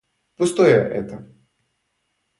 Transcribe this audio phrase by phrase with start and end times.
[0.37, 1.15] Пустое это!